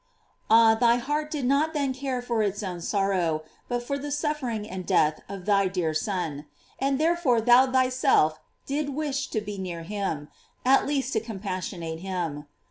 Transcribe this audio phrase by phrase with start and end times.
[0.49, 4.09] Ah, thy heart did not then care for its own sor row, but for the
[4.09, 6.47] suffering and death of thy dear Son;
[6.79, 10.27] and therefore thou thyself didst wish to be near him,
[10.65, 12.47] at least to compassionate him.